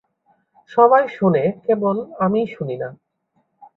[0.71, 1.97] সবাই শুনে কেবল
[2.19, 2.87] আমি শুনিনা।